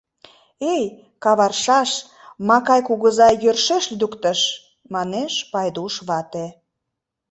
[0.73, 0.83] —Эй,
[1.23, 1.91] каваршаш,
[2.47, 4.39] Макай кугызай йӧршеш лӱдыктыш,—
[4.93, 6.45] манеш Пайдуш вате.